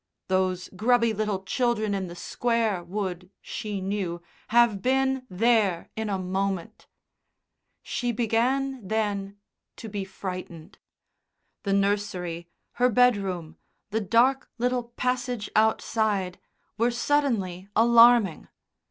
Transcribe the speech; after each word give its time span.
Those 0.29 0.67
grubby 0.69 1.13
little 1.13 1.43
children 1.43 1.93
in 1.93 2.07
the 2.07 2.15
Square 2.15 2.85
would, 2.85 3.29
she 3.39 3.81
knew, 3.81 4.19
have 4.47 4.81
been 4.81 5.27
"there" 5.29 5.91
in 5.95 6.09
a 6.09 6.17
moment. 6.17 6.87
She 7.83 8.11
began 8.11 8.87
then 8.87 9.37
to 9.75 9.87
be 9.87 10.03
frightened. 10.03 10.79
The 11.61 11.73
nursery, 11.73 12.49
her 12.81 12.89
bedroom, 12.89 13.57
the 13.91 14.01
dark 14.01 14.49
little 14.57 14.85
passage 14.85 15.51
outside, 15.55 16.39
were 16.79 16.89
suddenly 16.89 17.69
alarming. 17.75 18.47